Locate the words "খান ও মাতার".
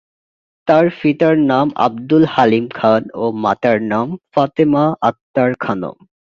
2.77-3.77